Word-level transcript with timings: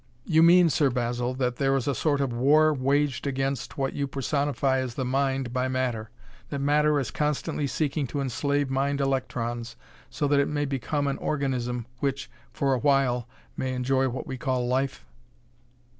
"You 0.25 0.41
mean, 0.41 0.71
Sir 0.71 0.89
Basil, 0.89 1.35
that 1.35 1.57
there 1.57 1.75
is 1.77 1.87
a 1.87 1.93
sort 1.93 2.21
of 2.21 2.33
war 2.33 2.73
waged 2.73 3.27
against 3.27 3.77
what 3.77 3.93
you 3.93 4.07
personify 4.07 4.79
as 4.79 4.95
the 4.95 5.05
Mind 5.05 5.53
by 5.53 5.67
matter; 5.67 6.09
that 6.49 6.57
matter 6.57 6.99
is 6.99 7.11
constantly 7.11 7.67
seeking 7.67 8.07
to 8.07 8.19
enslave 8.19 8.71
mind 8.71 8.99
electrons, 8.99 9.75
so 10.09 10.27
that 10.27 10.39
it 10.39 10.47
may 10.47 10.65
become 10.65 11.05
an 11.05 11.19
organism 11.19 11.85
which, 11.99 12.31
for 12.51 12.73
awhile, 12.73 13.29
may 13.55 13.73
enjoy 13.73 14.09
what 14.09 14.25
we 14.25 14.39
call 14.39 14.65
life?" 14.67 15.05